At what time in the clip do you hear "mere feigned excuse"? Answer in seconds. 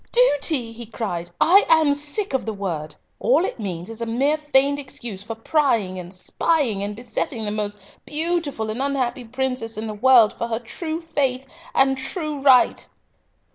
4.07-5.21